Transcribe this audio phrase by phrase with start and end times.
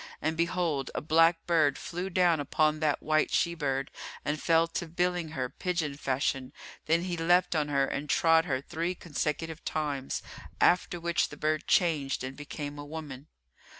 [0.19, 3.91] And behold, a black bird flew down upon that white she bird
[4.25, 6.53] and fell to billing her pigeon fashion,
[6.87, 10.23] then he leapt on her and trod her three consecutive times,
[10.59, 13.27] after which the bird changed and became a woman.